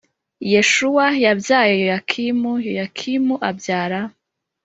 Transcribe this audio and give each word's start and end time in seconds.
Yeshuwa 0.53 1.05
yabyaye 1.23 1.73
Yoyakimu 1.81 2.51
Yoyakimu 2.65 3.35
abyara 3.49 3.99